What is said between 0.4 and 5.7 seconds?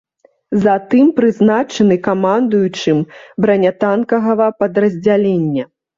Затым прызначаны камандуючым бранятанкавага падраздзялення.